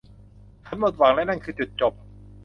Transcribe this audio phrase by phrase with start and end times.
[0.65, 1.93] ฉันหมดหวังและนั่นคือจุดจบ